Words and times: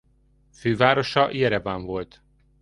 Fővárosa 0.51 1.29
Jereván 1.31 1.85
volt. 1.85 2.21